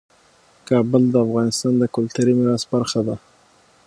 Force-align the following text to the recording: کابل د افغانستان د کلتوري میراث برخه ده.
کابل 0.69 1.03
د 1.09 1.15
افغانستان 1.25 1.73
د 1.77 1.83
کلتوري 1.95 2.33
میراث 2.37 2.63
برخه 2.73 2.99
ده. 3.07 3.15